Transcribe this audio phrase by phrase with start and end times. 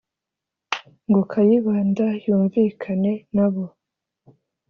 [1.09, 3.65] ngo kayibanda yumvikane na bo